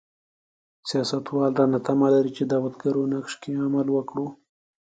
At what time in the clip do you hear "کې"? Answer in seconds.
3.41-3.51